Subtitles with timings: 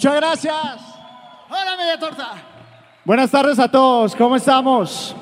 [0.00, 0.56] Muchas gracias.
[1.50, 2.30] Hola, media torta.
[3.04, 4.16] Buenas tardes a todos.
[4.16, 5.14] ¿Cómo estamos?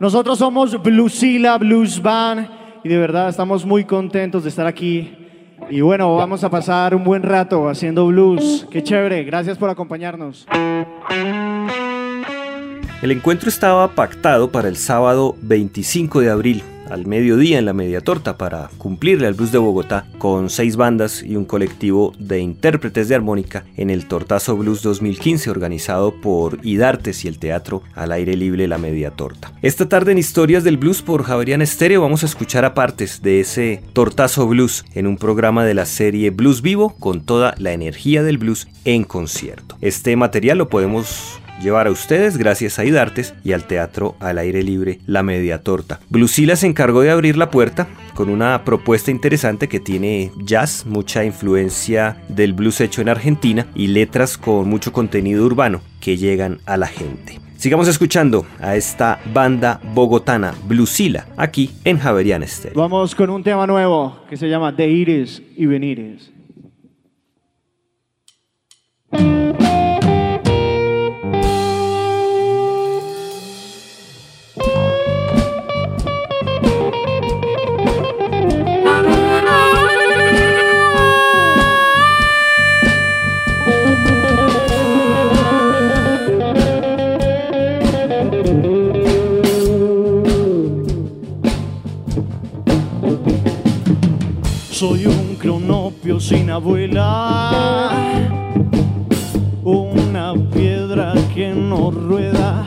[0.00, 2.48] Nosotros somos Bluesila Blues Band
[2.82, 5.16] y de verdad estamos muy contentos de estar aquí.
[5.70, 8.66] Y bueno, vamos a pasar un buen rato haciendo blues.
[8.72, 9.22] Qué chévere.
[9.22, 10.48] Gracias por acompañarnos.
[13.02, 18.00] El encuentro estaba pactado para el sábado 25 de abril, al mediodía en la Media
[18.00, 23.08] Torta, para cumplirle al Blues de Bogotá con seis bandas y un colectivo de intérpretes
[23.08, 28.36] de armónica en el Tortazo Blues 2015 organizado por Idartes y el Teatro al Aire
[28.36, 29.52] Libre La Media Torta.
[29.62, 33.40] Esta tarde en Historias del Blues por Javerian Estéreo vamos a escuchar a partes de
[33.40, 38.22] ese Tortazo Blues en un programa de la serie Blues Vivo con toda la energía
[38.22, 39.76] del blues en concierto.
[39.80, 44.62] Este material lo podemos llevar a ustedes gracias a Idartes y al Teatro al Aire
[44.62, 46.00] Libre La Media Torta.
[46.08, 51.24] Blusila se encargó de abrir la puerta con una propuesta interesante que tiene jazz, mucha
[51.24, 56.76] influencia del blues hecho en Argentina y letras con mucho contenido urbano que llegan a
[56.76, 57.40] la gente.
[57.56, 62.78] Sigamos escuchando a esta banda bogotana Blusila aquí en Javerian Estéreo.
[62.78, 66.30] Vamos con un tema nuevo que se llama De Ires y Venires.
[94.86, 97.90] Soy un cronopio sin abuela,
[99.64, 102.66] una piedra que no rueda,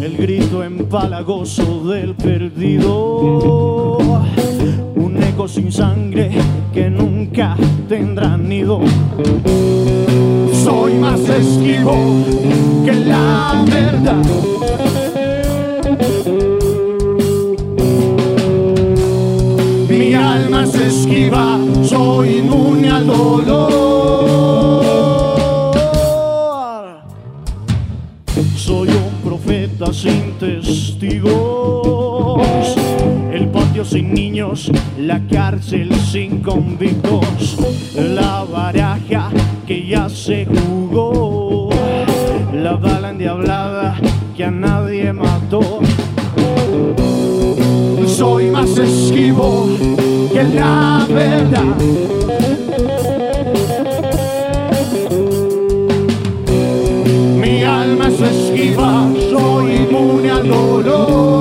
[0.00, 3.98] el grito empalagoso del perdido,
[4.94, 6.30] un eco sin sangre
[6.72, 7.56] que nunca
[7.88, 8.82] tendrá nido.
[10.62, 11.92] Soy más esquivo
[12.84, 14.22] que la verdad.
[20.16, 24.56] alma es esquiva, soy inmune al dolor.
[28.56, 31.30] Soy un profeta sin testigos,
[33.32, 37.56] el patio sin niños, la cárcel sin convictos,
[37.94, 39.30] la baraja
[39.66, 41.70] que ya se jugó,
[42.52, 43.96] la bala endiablada
[44.36, 45.80] que a nadie mató.
[48.06, 49.66] Soy más esquivo
[50.36, 51.76] que es la verdad.
[57.40, 61.35] Mi alma es esquiva, soy inmune al dolor.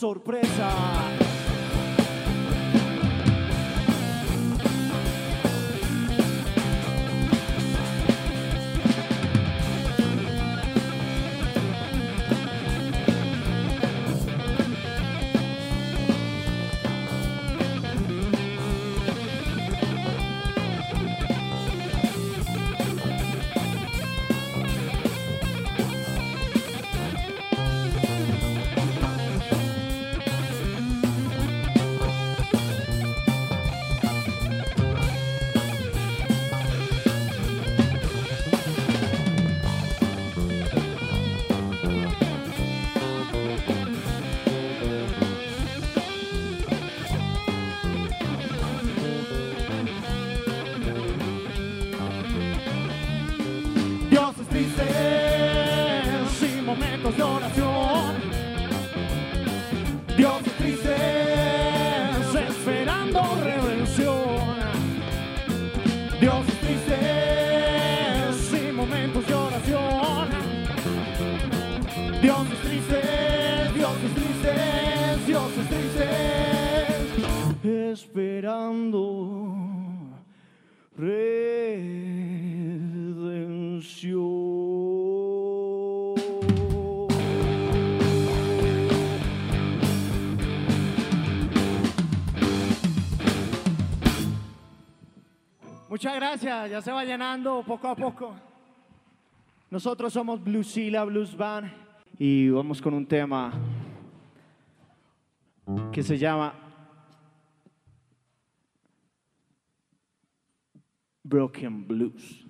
[0.00, 1.19] sorpresa.
[96.30, 98.36] Gracias, ya se va llenando poco a poco.
[99.68, 101.68] Nosotros somos Bluesila Blues Band
[102.20, 103.52] y vamos con un tema
[105.90, 106.54] que se llama
[111.24, 112.46] Broken Blues.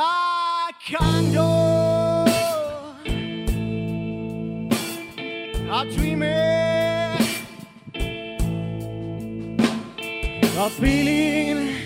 [0.00, 2.24] I can go.
[5.70, 7.20] I dream it.
[10.56, 11.76] A feeling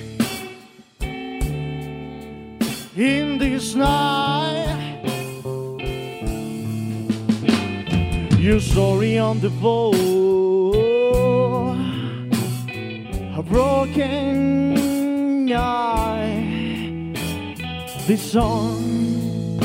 [2.97, 5.00] in this night.
[8.38, 9.95] Your story on the floor.
[13.38, 14.83] A broken
[15.54, 16.41] eye
[18.06, 19.61] this song.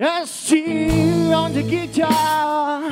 [0.00, 2.90] And still on the guitar,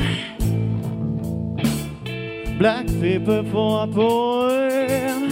[2.58, 5.30] black paper for a poem.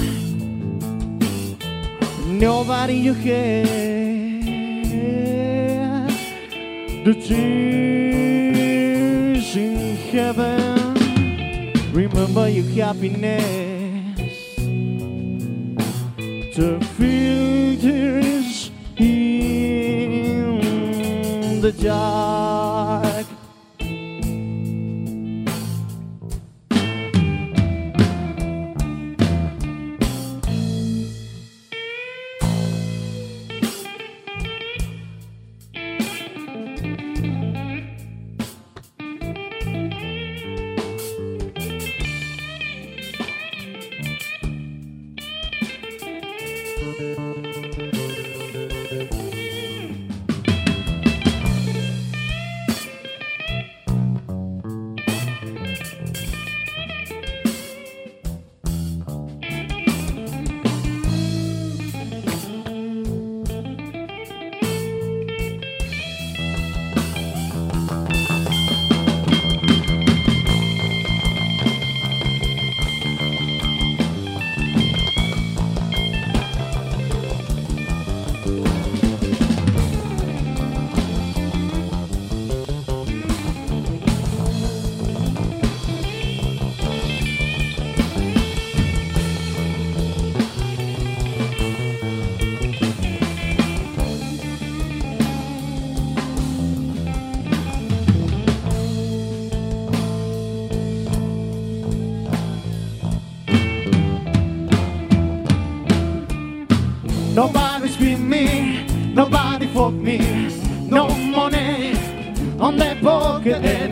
[2.38, 3.64] Nobody you care.
[7.04, 8.07] The tears
[9.56, 10.94] in heaven.
[11.92, 14.16] Remember your happiness.
[16.56, 20.00] The filters in
[21.60, 22.47] the dark.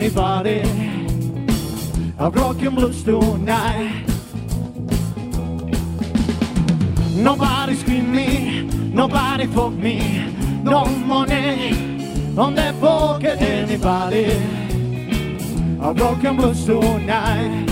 [0.07, 0.61] Anybody.
[2.17, 4.05] A broken blues tonight.
[7.13, 8.61] Nobody scream me,
[8.93, 10.33] nobody fuck me,
[10.63, 14.31] no money on their pocket anybody.
[15.81, 17.65] A broken blues tonight.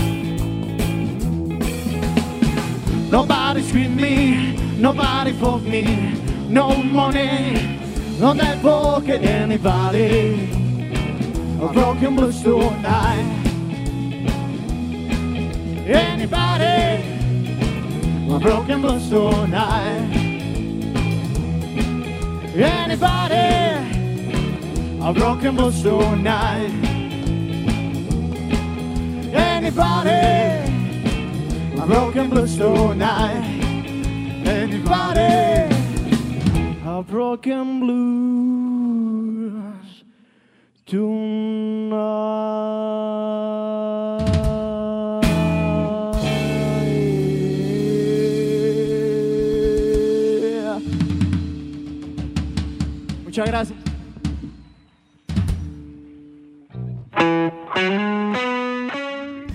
[3.10, 6.18] Nobody scream me, nobody fuck me,
[6.48, 7.78] no money
[8.20, 10.55] on that pocket anybody.
[11.60, 13.42] A broken blues tonight.
[15.86, 17.02] Anybody,
[18.30, 20.16] a broken blues tonight.
[22.54, 23.46] Anybody,
[25.00, 26.70] a broken blues tonight.
[29.34, 30.36] Anybody.
[31.78, 33.44] A broken blues tonight.
[34.46, 35.66] Anybody?
[37.16, 38.42] rock and blues
[40.86, 41.45] tonight.
[53.36, 53.78] Muchas gracias.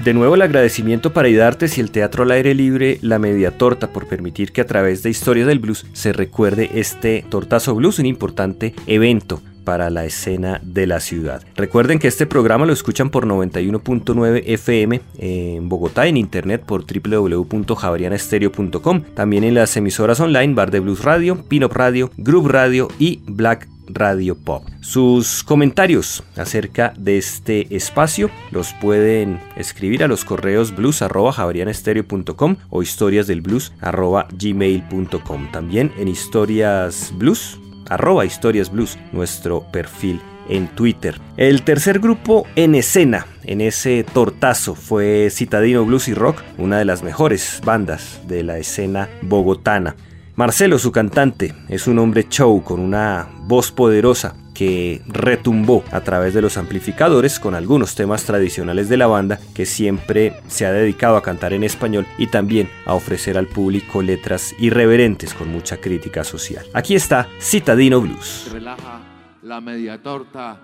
[0.04, 3.88] De nuevo el agradecimiento para Idartes y el Teatro al Aire Libre, la Media Torta,
[3.88, 8.06] por permitir que a través de Historia del Blues se recuerde este Tortazo Blues, un
[8.06, 11.44] importante evento para la escena de la ciudad.
[11.56, 19.02] Recuerden que este programa lo escuchan por 91.9 FM en Bogotá, en internet por www.javarianastereo.com,
[19.14, 23.68] también en las emisoras online Bar de Blues Radio, Pinop Radio, Group Radio y Black
[23.94, 24.68] Radio Pop.
[24.82, 35.52] Sus comentarios acerca de este espacio los pueden escribir a los correos blues.javarianestereo.com o historiasdelblues.gmail.com.
[35.52, 37.60] También en historias blues
[37.92, 41.20] arroba historias blues, nuestro perfil en Twitter.
[41.38, 46.86] El tercer grupo en escena en ese tortazo fue Citadino Blues y Rock, una de
[46.86, 49.96] las mejores bandas de la escena bogotana.
[50.36, 56.34] Marcelo, su cantante, es un hombre show con una voz poderosa que retumbó a través
[56.34, 61.18] de los amplificadores con algunos temas tradicionales de la banda que siempre se ha dedicado
[61.18, 66.24] a cantar en español y también a ofrecer al público letras irreverentes con mucha crítica
[66.24, 66.66] social.
[66.74, 68.50] Aquí está Citadino Blues.
[68.52, 69.02] Relaja
[69.42, 70.60] la media torta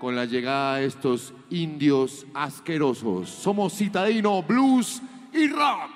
[0.00, 3.28] con la llegada de estos indios asquerosos.
[3.30, 5.00] Somos Citadino Blues
[5.32, 5.91] y Rock.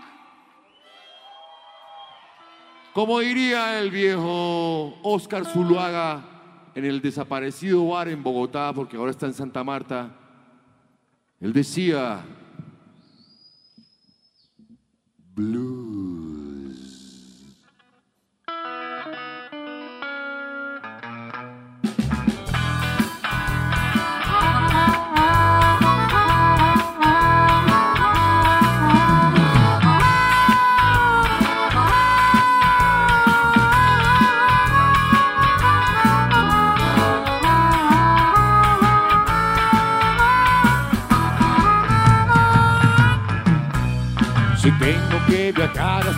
[2.97, 6.25] Como diría el viejo Oscar Zuluaga
[6.75, 10.17] en el desaparecido bar en Bogotá, porque ahora está en Santa Marta,
[11.39, 12.25] él decía,
[15.35, 16.06] blues.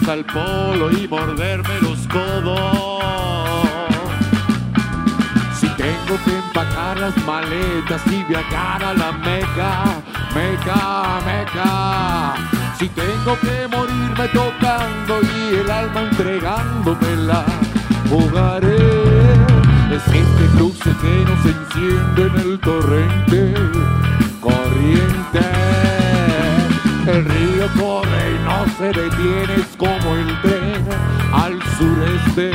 [0.09, 2.99] Hasta el polo y morderme los codos.
[5.61, 9.85] Si tengo que empacar las maletas y viajar a la Meca,
[10.35, 12.35] Meca, Meca.
[12.79, 17.45] Si tengo que morirme tocando y el alma entregándomela,
[18.09, 18.77] jugaré.
[19.95, 23.55] Es este cruce que nos enciende en el torrente
[24.41, 25.41] corriente.
[27.07, 30.87] El río corre y no se detiene, como el tren
[31.33, 32.51] al sureste.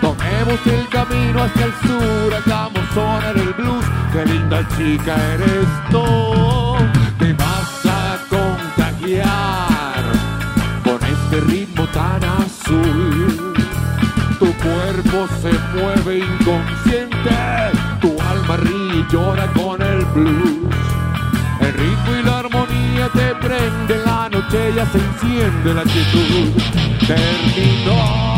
[0.00, 3.84] Tomemos el camino hacia el sur, hagamos sonar el blues.
[4.12, 6.76] Qué linda chica eres tú,
[7.18, 10.02] te vas a contagiar
[10.84, 13.54] con este ritmo tan azul.
[14.38, 17.30] Tu cuerpo se mueve inconsciente,
[18.00, 20.74] tu alma ríe y llora con el blues.
[21.60, 22.39] El ritmo y la
[23.08, 26.62] te prende la noche, ya se enciende la quietud.
[27.06, 28.29] Terminó.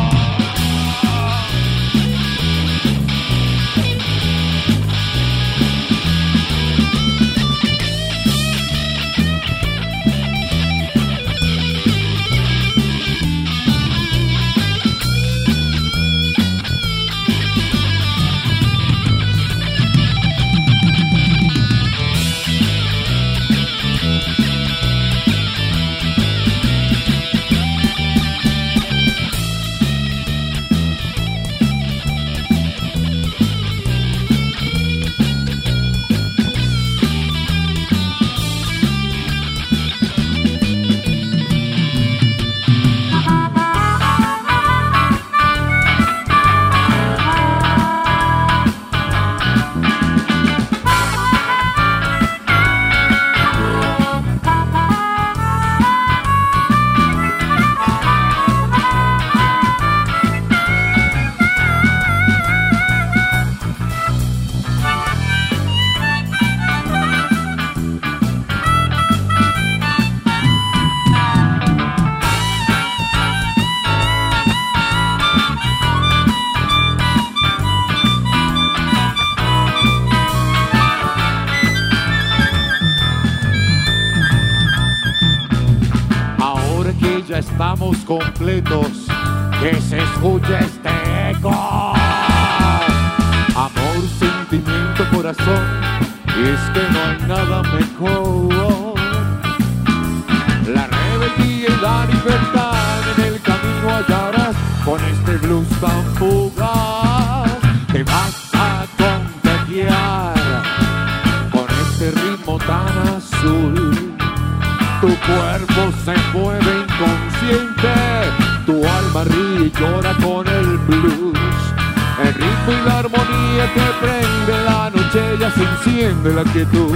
[125.84, 126.94] Enciende la quietud.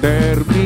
[0.00, 0.65] Terminó.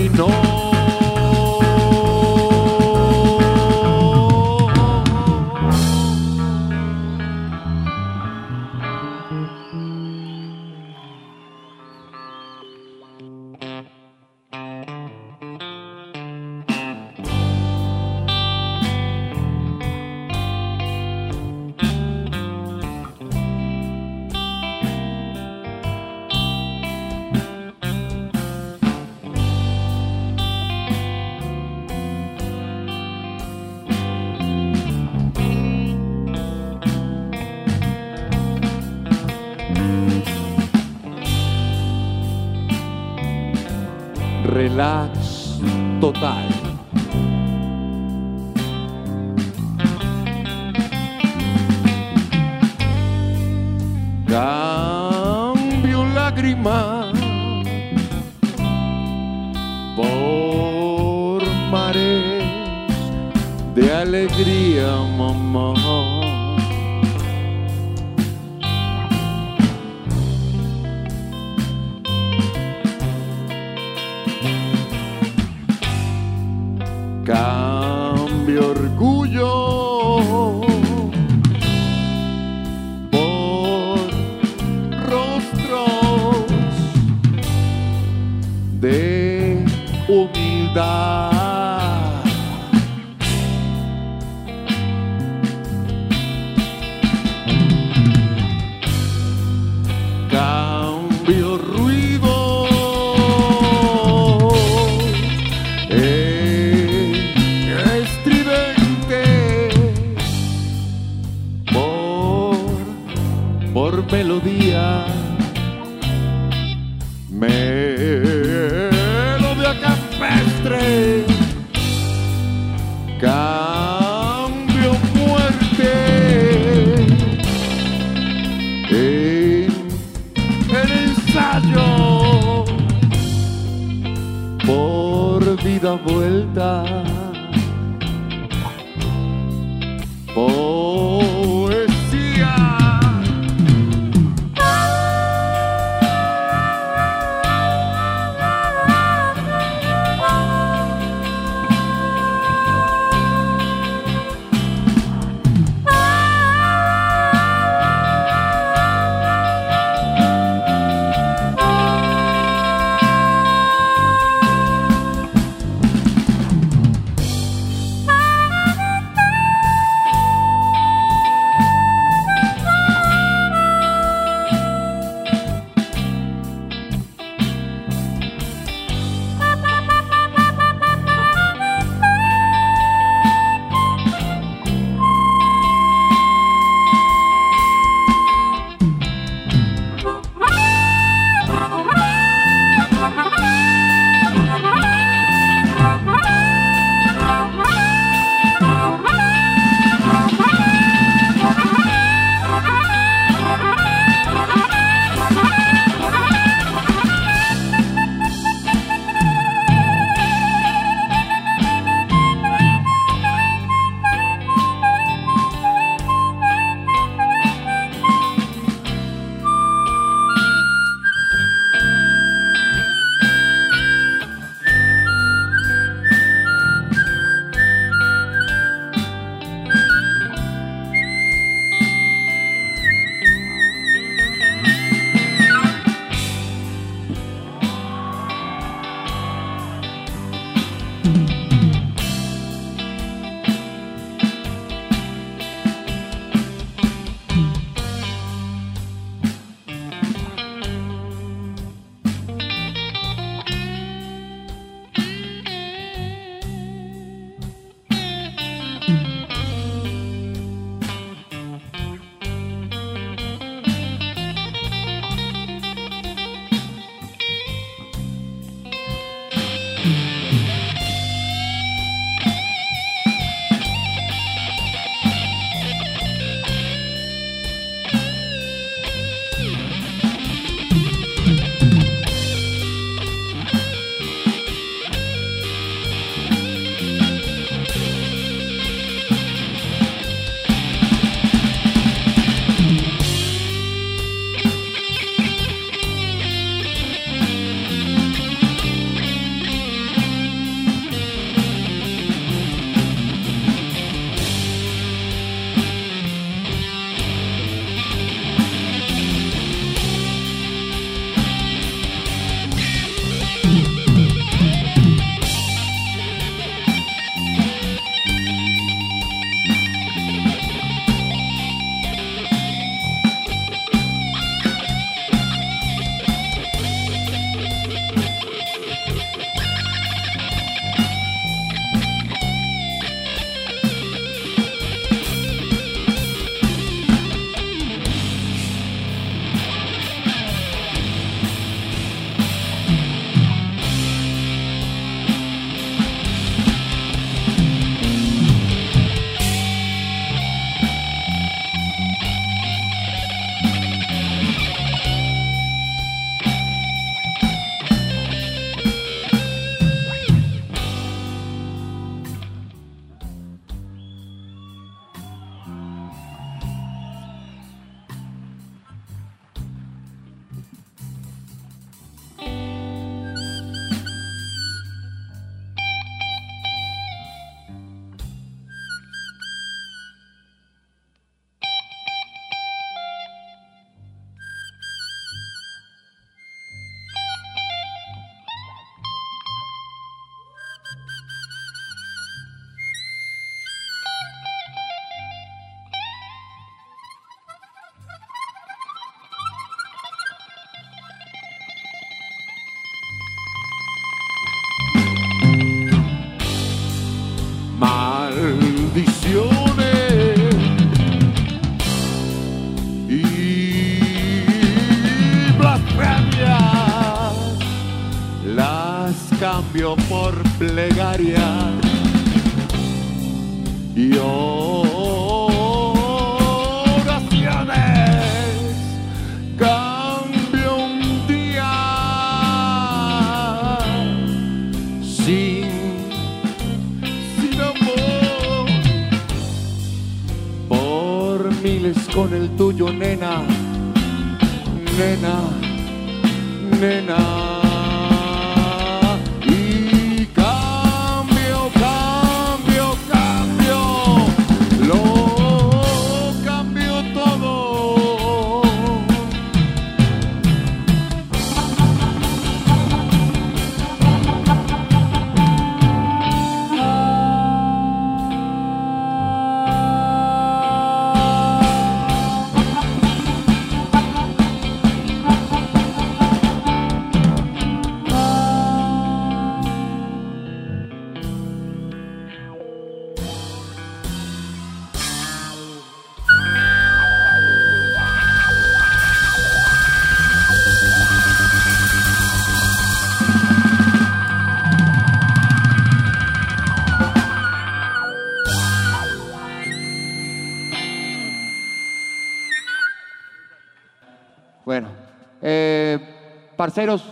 [506.50, 506.82] Parceros,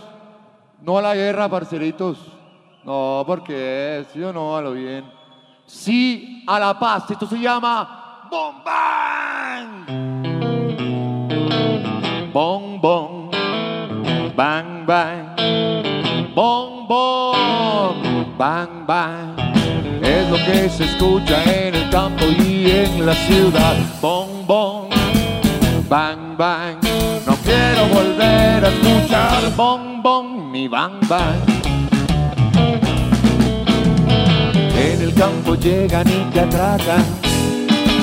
[0.81, 2.17] no a la guerra, parceritos.
[2.85, 5.03] No, porque sí o no, a lo bien.
[5.65, 7.11] Sí a la paz.
[7.11, 9.85] Esto se llama Bombang.
[12.31, 13.29] Bom, bom.
[14.33, 15.35] Bang, bang.
[16.33, 18.37] Bom, bom.
[18.37, 19.35] Bang, bang.
[20.01, 23.75] Es lo que se escucha en el campo y en la ciudad.
[24.01, 24.98] Bom, bom.
[25.89, 26.77] Bang, bang.
[27.25, 31.41] No quiero volver a escuchar bom, bom, ni bang, bang.
[34.77, 37.03] En el campo llegan y te atracan.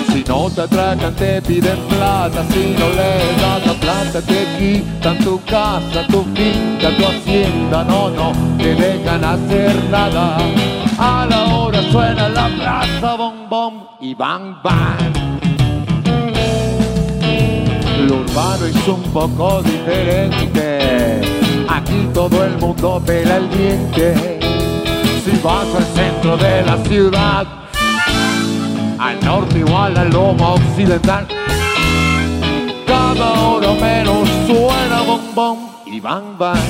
[0.08, 2.44] Si no te atracan, te piden plata.
[2.50, 7.84] Si no les das la plata, te quitan tu casa, tu finca, tu hacienda.
[7.84, 10.38] No, no te dejan hacer nada.
[10.98, 15.35] A la hora suena la plaza, bom, bom y bang, bang.
[18.06, 21.20] Lo urbano es un poco diferente.
[21.68, 24.38] Aquí todo el mundo pela el diente.
[25.24, 27.46] Si vas al centro de la ciudad,
[28.96, 31.26] al norte igual al loma occidental,
[32.86, 36.60] cada hora menos suena bom bom y bang bang.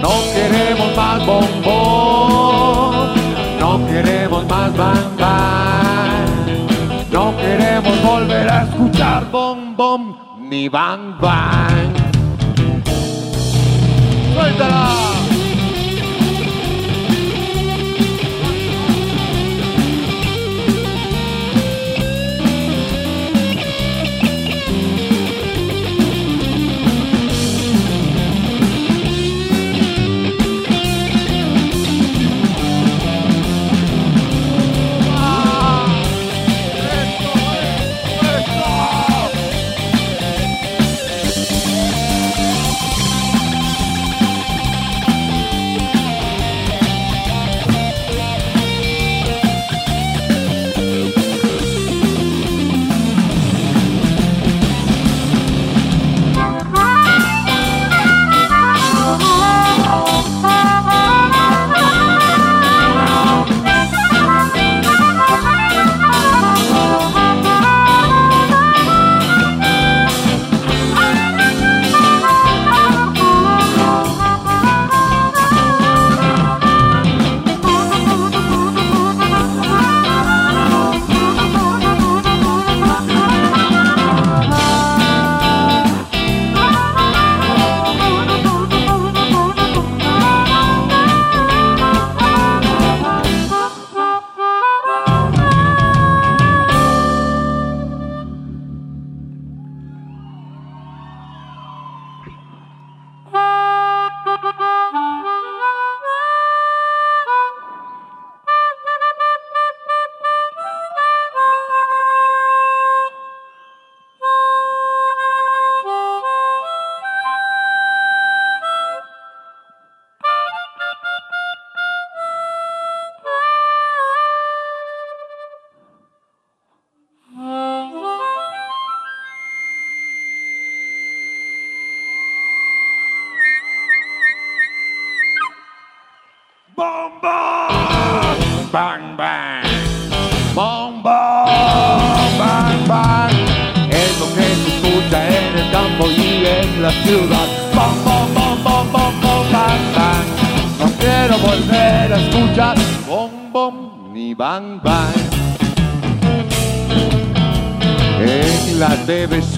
[0.00, 3.10] No queremos más bombón,
[3.60, 5.69] no queremos más bang.
[7.50, 11.92] Queremos volver a escuchar bom bom ni bang bang.
[14.32, 15.19] ¡Suéltala!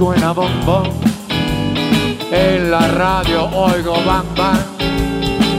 [0.02, 0.82] Suena bom, bom.
[2.32, 4.58] En la radio oigo bang, bang.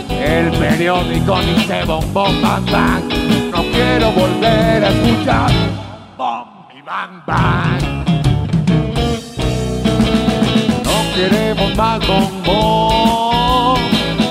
[0.09, 3.03] El periódico dice bom, bom, bang, bang.
[3.53, 5.51] No quiero volver a escuchar
[6.17, 6.45] bom
[6.77, 7.81] y bang, bang.
[10.83, 13.79] No queremos más bom, bom.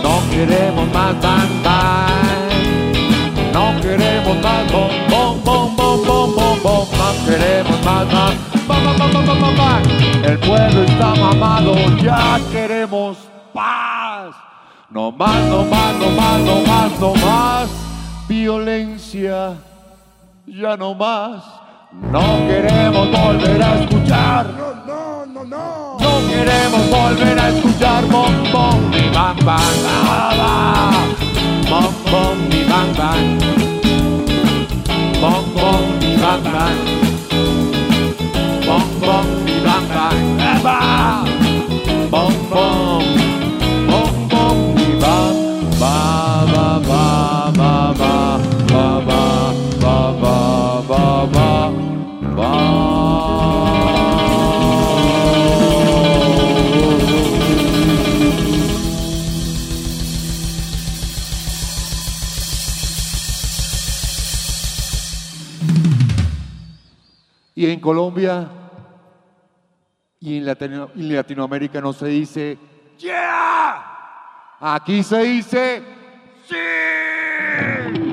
[0.02, 2.52] No queremos más bang, bang.
[3.54, 5.74] No queremos más bom, bom, bom,
[6.62, 6.86] bom.
[7.00, 8.51] No queremos más bang,
[10.24, 13.18] El pueblo está mamado, ya queremos
[13.52, 14.34] paz.
[14.90, 17.68] No más, no más, no más, no más, no más
[18.28, 19.54] violencia.
[20.46, 21.42] Ya no más.
[21.92, 24.46] No queremos volver a escuchar.
[24.46, 25.96] No, no, no, no.
[26.00, 29.92] No queremos volver a escuchar bom, bom, ah, ah.
[38.72, 39.26] Bom, bom,
[39.64, 40.20] bang, bang.
[40.40, 41.28] Ah, bah.
[42.10, 43.04] Bom, bom.
[43.90, 45.36] Bom, bom, ni bang.
[45.76, 48.40] Ba, ba, ba, ba, ba,
[48.72, 49.24] ba, ba,
[49.76, 50.36] ba, ba,
[50.88, 51.04] ba,
[51.34, 51.68] ba,
[52.36, 52.52] ba.
[67.54, 68.61] Y en Colombia
[70.22, 72.56] y en, Latino- en Latinoamérica no se dice
[72.98, 73.84] ¡Yeah!
[74.60, 75.82] Aquí se dice
[76.48, 78.11] ¡Sí!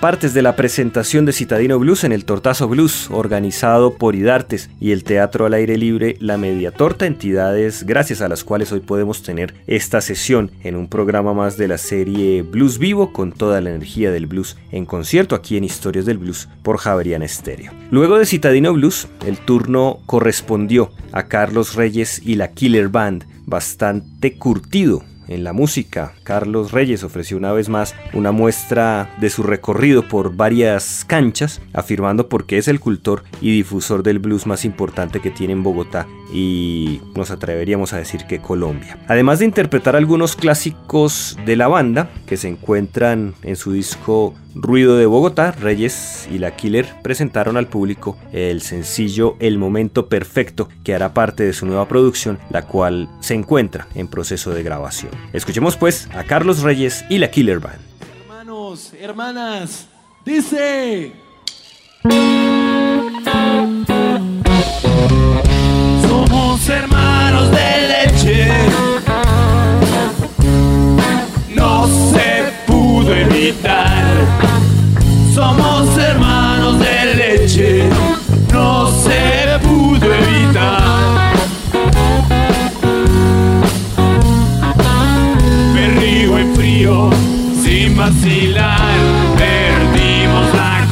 [0.00, 4.92] Apartes de la presentación de Citadino Blues en el Tortazo Blues, organizado por Idartes y
[4.92, 9.52] el Teatro al Aire Libre, la Mediatorta, entidades gracias a las cuales hoy podemos tener
[9.66, 14.10] esta sesión en un programa más de la serie Blues Vivo con toda la energía
[14.10, 17.70] del blues en concierto aquí en Historias del Blues por Javerian Estéreo.
[17.90, 24.32] Luego de Citadino Blues, el turno correspondió a Carlos Reyes y la Killer Band, bastante
[24.38, 26.14] curtido en la música.
[26.30, 32.28] Carlos Reyes ofreció una vez más una muestra de su recorrido por varias canchas, afirmando
[32.28, 36.06] por qué es el cultor y difusor del blues más importante que tiene en Bogotá
[36.32, 38.96] y nos atreveríamos a decir que Colombia.
[39.08, 44.96] Además de interpretar algunos clásicos de la banda que se encuentran en su disco Ruido
[44.96, 50.94] de Bogotá, Reyes y la Killer presentaron al público el sencillo El Momento Perfecto que
[50.94, 55.12] hará parte de su nueva producción, la cual se encuentra en proceso de grabación.
[55.32, 57.80] Escuchemos pues a Carlos Reyes y la Killer Band.
[58.28, 59.88] Hermanos, hermanas,
[60.22, 61.14] dice.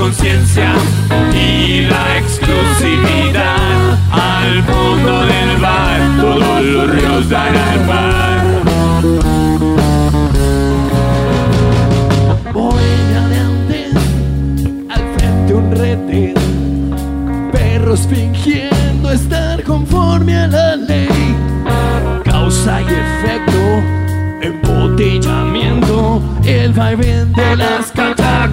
[0.08, 0.72] Conciencia
[1.34, 3.98] y la exclusividad.
[4.10, 8.42] Al fondo del bar, todos los ríos dan al mar.
[12.54, 13.92] Bohemia de antes,
[14.88, 17.50] al frente un retén.
[17.52, 21.36] Perros fingiendo estar conforme a la ley.
[22.24, 23.60] Causa y efecto,
[24.40, 27.92] embotellamiento, el vaivén de las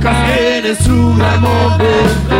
[0.05, 2.35] catacas en su gran momento.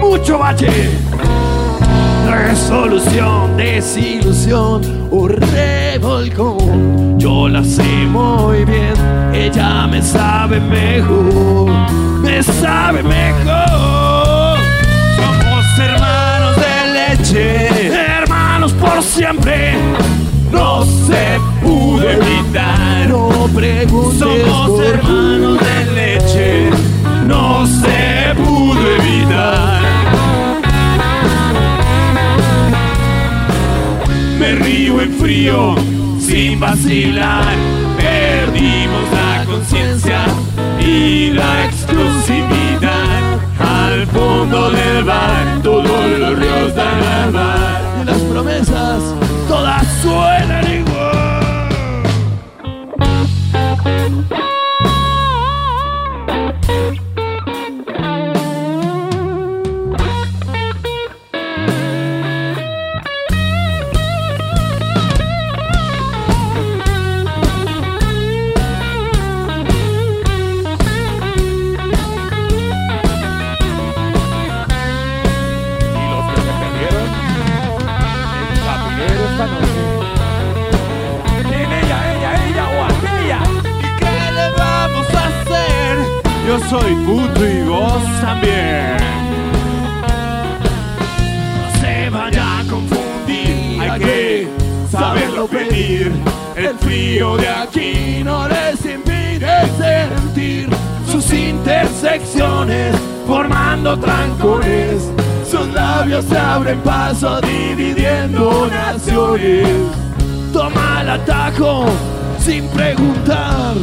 [0.00, 0.90] Mucho valle,
[2.30, 7.18] resolución, desilusión o revolcón.
[7.18, 8.94] Yo la sé muy bien,
[9.32, 11.70] ella me sabe mejor,
[12.22, 14.58] me sabe mejor.
[15.16, 17.88] Somos hermanos de leche,
[18.18, 19.76] hermanos por siempre.
[20.50, 21.38] No se
[21.68, 24.18] pudo evitar, no preguntes.
[24.18, 26.70] Somos por hermanos de leche,
[27.26, 29.82] no se pudo evitar.
[34.38, 35.74] Me río en frío,
[36.18, 37.54] sin vacilar.
[37.96, 40.20] Perdimos la conciencia
[40.80, 43.18] y la exclusividad.
[43.58, 47.80] Al fondo del bar, todos los ríos dan al mar.
[48.00, 49.02] Y las promesas,
[49.48, 50.87] todas suenan igual.
[86.68, 88.96] Soy puto y vos también.
[91.56, 94.48] No se vaya a confundir, hay que
[94.90, 96.12] saberlo pedir.
[96.56, 99.48] El frío de aquí no les impide
[99.78, 100.68] sentir
[101.10, 102.96] sus intersecciones
[103.26, 105.10] formando trancones.
[105.48, 109.68] Sus labios se abren paso dividiendo naciones.
[110.52, 111.86] Toma el atajo
[112.38, 113.74] sin preguntar.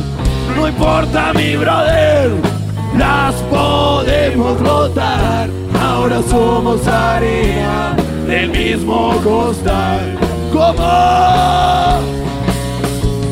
[0.55, 2.31] No importa mi brother,
[2.97, 5.49] las podemos rotar.
[5.81, 7.95] Ahora somos arena
[8.27, 10.17] del mismo costal.
[10.51, 11.99] Como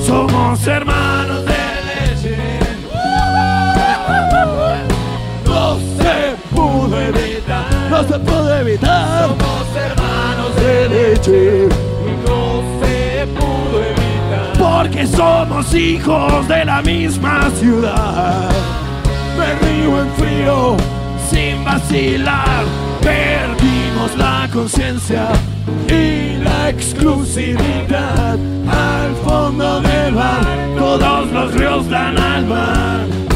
[0.06, 2.38] somos hermanos de leche.
[5.46, 7.66] No se pudo evitar.
[7.90, 9.28] No se puede evitar.
[9.28, 11.68] Somos hermanos de leche.
[12.28, 14.54] No se pudo evitar.
[14.60, 18.83] Porque somos hijos de la misma ciudad.
[19.38, 20.78] Me río en frío,
[21.30, 22.64] sin vacilar.
[23.02, 25.28] Perdimos la conciencia
[25.88, 28.38] y la exclusividad.
[28.68, 30.46] Al fondo del bar,
[30.78, 33.33] todos los ríos dan al mar.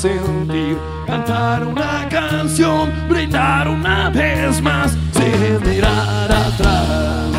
[0.00, 7.30] Sentir Cantar una canción, brindar una vez más Sin mirar atrás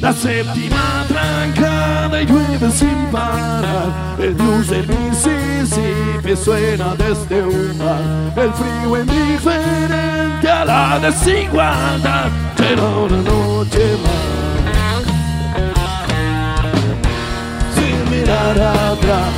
[0.00, 4.16] La séptima trancada y llueve sin parar.
[4.18, 8.32] El blues del Mississippi suena desde un bar.
[8.36, 12.30] El frío indiferente a la desigualdad.
[12.56, 13.97] Será una noche
[18.38, 19.32] mirar atrás.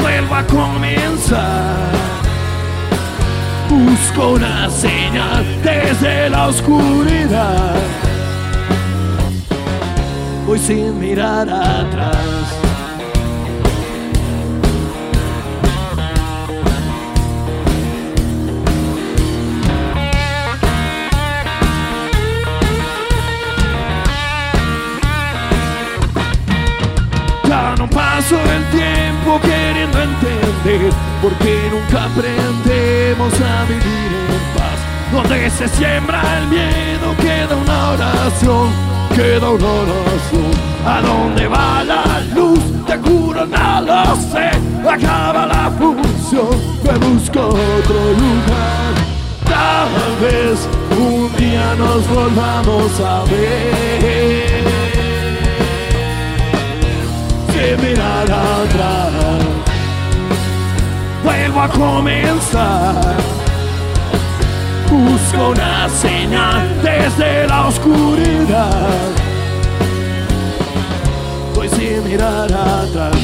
[0.00, 1.76] Vuelvo a comenzar.
[3.68, 7.74] Busco una señal desde la oscuridad.
[10.46, 12.55] Voy sin mirar atrás.
[31.16, 34.78] Entender por qué nunca aprendemos a vivir en paz.
[35.12, 38.70] Donde se siembra el miedo queda una oración,
[39.14, 40.50] queda una oración.
[40.86, 42.60] ¿A dónde va la luz?
[42.86, 44.50] Te juro no lo sé.
[44.88, 46.48] Acaba la función,
[46.84, 48.94] me busco otro lugar.
[49.44, 54.64] Tal vez un día nos volvamos a ver
[57.52, 59.25] que mirar atrás.
[61.26, 63.16] Vuelvo a comenzar.
[64.88, 69.10] busco una señal desde la oscuridad.
[71.52, 73.16] Voy sin mirar atrás.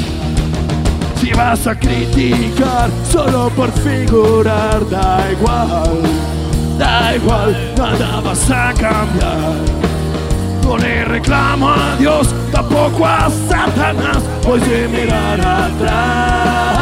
[1.21, 6.03] Si vas a criticar solo por figurar, da igual,
[6.77, 9.55] da igual, nada vas a cambiar.
[10.65, 16.82] No le reclamo a Dios, tampoco a Satanás, voy sin mirar atrás.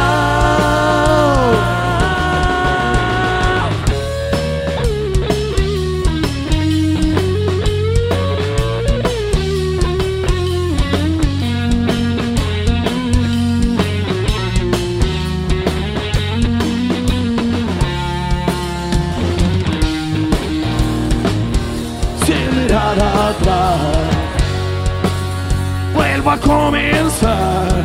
[26.23, 27.83] Vuelvo a comenzar.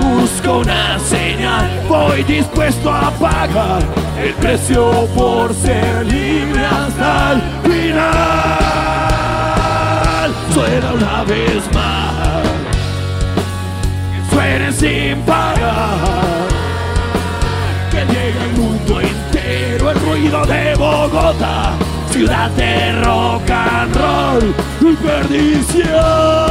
[0.00, 3.84] Busco una señal, voy dispuesto a pagar.
[4.20, 7.40] El precio por ser libre hasta el
[7.70, 8.02] final.
[10.52, 12.42] Suena una vez más,
[14.28, 16.48] suene sin parar.
[17.92, 21.74] Que llega el mundo entero el ruido de Bogotá,
[22.10, 26.46] ciudad de rock and roll perdición.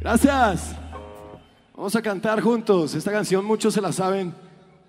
[0.00, 0.74] Gracias.
[1.76, 2.94] Vamos a cantar juntos.
[2.94, 4.34] Esta canción muchos se la saben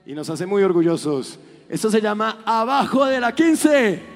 [0.05, 1.37] y nos hace muy orgullosos.
[1.69, 4.11] Esto se llama Abajo de la 15.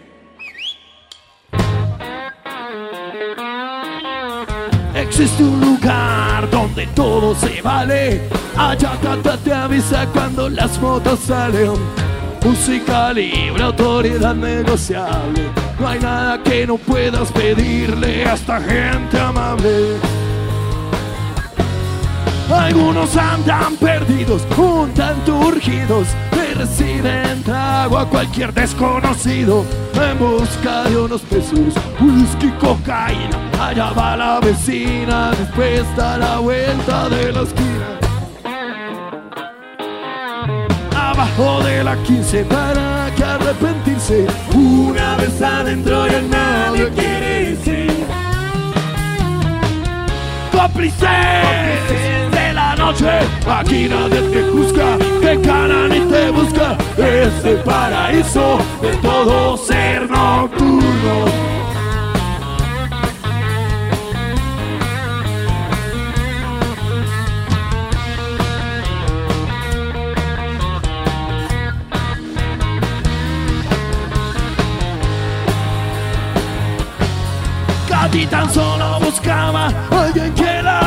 [4.96, 8.22] Existe un lugar donde todo se vale.
[8.58, 11.74] Allá Tata te avisa cuando las fotos salen.
[12.44, 15.50] Música libre, autoridad negociable.
[15.80, 19.98] No hay nada que no puedas pedirle a esta gente amable.
[22.52, 30.98] Algunos andan perdidos, un tanto urgidos, le reciben trago a cualquier desconocido en busca de
[30.98, 33.38] unos pesos, whisky, cocaína.
[33.60, 38.00] Allá va la vecina, después da la vuelta de la esquina.
[40.96, 44.28] Abajo de la 15 para que arrepentirse.
[44.54, 47.88] Una vez adentro ya nadie quiere irse.
[50.54, 50.68] La
[52.88, 56.78] aquí nadie te juzga, te ganan y te busca.
[56.98, 61.26] Es paraíso de todo ser nocturno.
[77.90, 80.85] Katy tan solo buscaba alguien que la.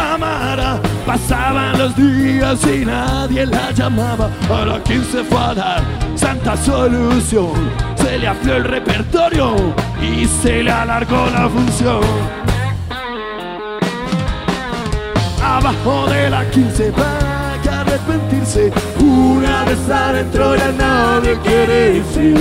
[1.09, 4.29] Pasaban los días y nadie la llamaba.
[4.51, 5.83] A la 15 fue a dar
[6.15, 7.71] santa solución.
[7.97, 12.03] Se le amplió el repertorio y se le alargó la función.
[15.43, 18.71] Abajo de la 15 para que arrepentirse.
[19.01, 22.35] Una vez adentro ya nadie quiere irse.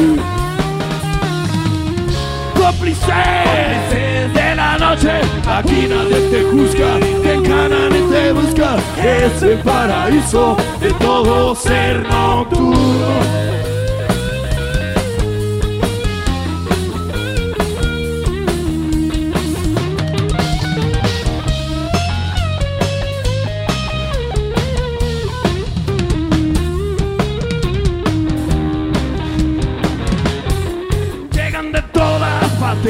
[2.54, 8.78] Cómplices de la noche, aquí nadie te juzga, te encanan y te busca.
[9.04, 13.67] Es el paraíso de todo ser nocturno.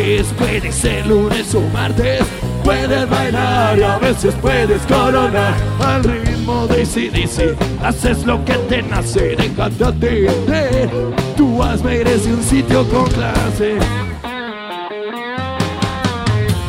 [0.07, 2.21] Partes, puede ser lunes o martes.
[2.63, 5.53] Puedes bailar y a veces puedes coronar
[5.85, 7.55] al ritmo de CDC.
[7.83, 10.89] Haces lo que te nace, atender.
[11.35, 13.77] Tú has merecido un sitio con clase.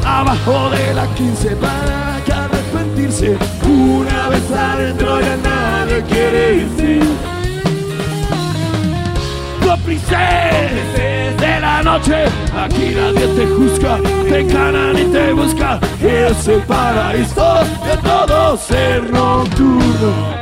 [0.05, 3.37] Abajo de la 15 para que arrepentirse.
[3.65, 7.28] Una vez adentro ya nadie quiere irse.
[9.89, 15.81] Cómplices de la noche, aquí nadie te juzga, te encanan y te busca.
[16.03, 17.55] Es el paraíso
[17.87, 20.38] de todo ser nocturno.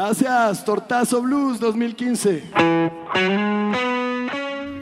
[0.00, 2.42] Gracias, Tortazo Blues 2015.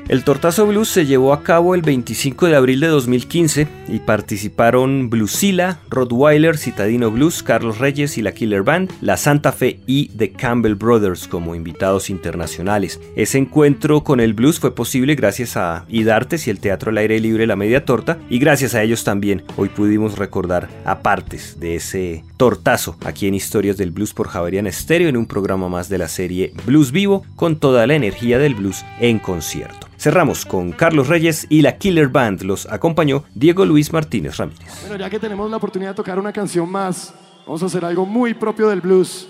[0.09, 5.11] El Tortazo Blues se llevó a cabo el 25 de abril de 2015 y participaron
[5.11, 10.33] Bluesila, Rottweiler, Citadino Blues, Carlos Reyes y la Killer Band, la Santa Fe y The
[10.33, 12.99] Campbell Brothers como invitados internacionales.
[13.17, 17.21] Ese encuentro con el blues fue posible gracias a Idartes y el Teatro al Aire
[17.21, 21.77] Libre La Media Torta y gracias a ellos también hoy pudimos recordar a partes de
[21.77, 25.99] ese tortazo aquí en Historias del Blues por Javerian Estéreo en un programa más de
[25.99, 29.89] la serie Blues Vivo con toda la energía del blues en concierto.
[29.99, 32.43] Cerramos con Carlos Reyes y la Killer Band.
[32.43, 34.83] Los acompañó Diego Luis Martínez Ramírez.
[34.83, 37.13] Bueno, ya que tenemos la oportunidad de tocar una canción más,
[37.45, 39.29] vamos a hacer algo muy propio del blues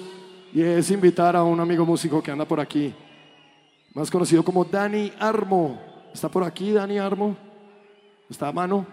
[0.53, 2.95] y es invitar a un amigo músico que anda por aquí,
[3.95, 5.81] más conocido como Dani Armo.
[6.13, 7.35] ¿Está por aquí Dani Armo?
[8.29, 8.87] ¿Está a mano?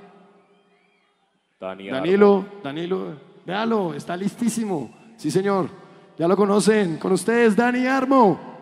[1.60, 4.96] Danilo, Danilo, véalo, está listísimo.
[5.18, 5.70] Sí, señor.
[6.18, 6.96] Ya lo conocen.
[6.96, 8.55] Con ustedes, Dani Armo.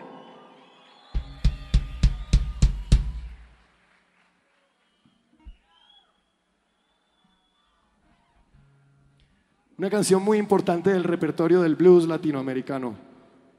[9.76, 12.94] Una canción muy importante del repertorio del blues latinoamericano.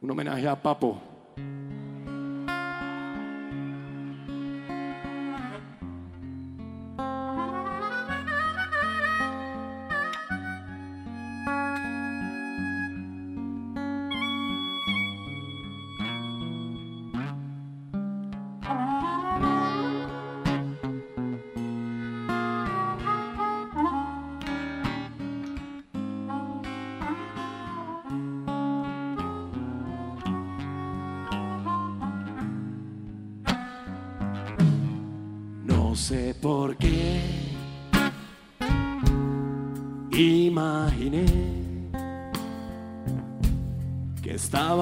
[0.01, 1.14] Un homenaje a Papo.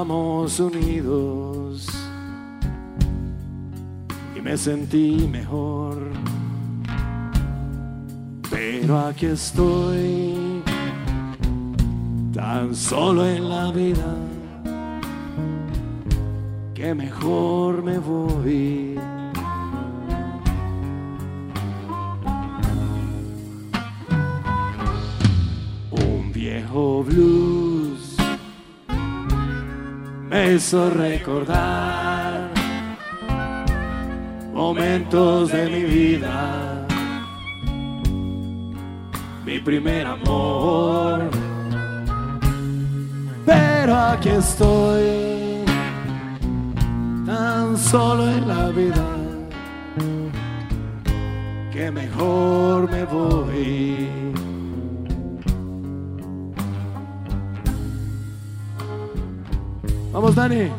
[0.03, 1.87] Estábamos unidos
[4.35, 6.11] y me sentí mejor.
[8.49, 10.61] Pero aquí estoy
[12.33, 14.13] tan solo en la vida
[16.73, 18.99] que mejor me voy.
[25.91, 27.72] Un viejo blues
[30.33, 32.49] me hizo recordar
[34.51, 36.87] momentos de mi vida,
[39.45, 41.29] mi primer amor.
[43.45, 45.65] Pero aquí estoy,
[47.27, 49.05] tan solo en la vida,
[51.71, 54.22] que mejor me voy.
[60.13, 60.71] Vamos, Dani.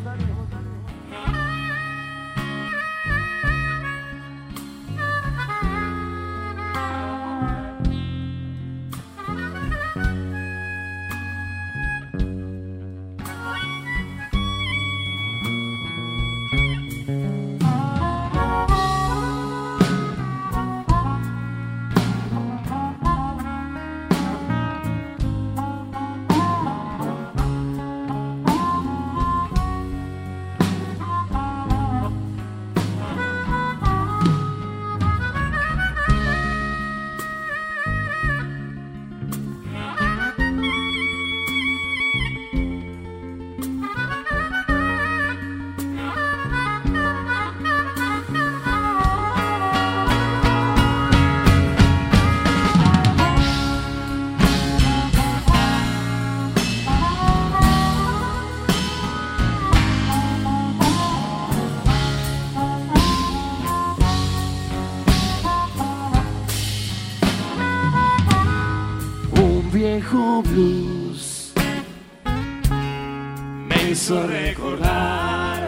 [74.05, 75.67] Hizo recordar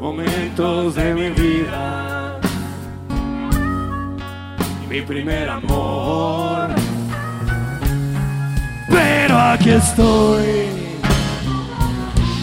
[0.00, 2.38] momentos de mi vida,
[4.88, 6.68] mi primer amor.
[8.88, 10.68] Pero aquí estoy,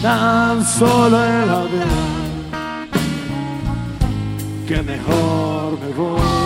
[0.02, 2.86] tan solo en la vida,
[4.68, 6.39] que mejor me voy.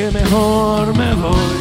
[0.00, 1.60] Que mejor me voy.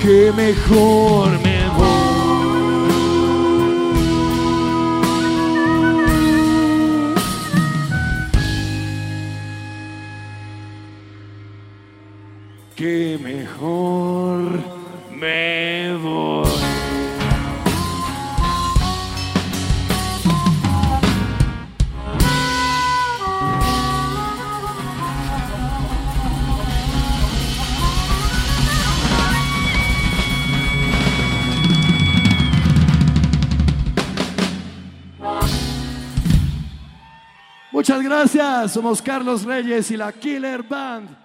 [0.00, 1.41] Que mejor
[38.22, 38.72] gracias.
[38.72, 41.21] Somos Carlos Reyes y la Killer Band.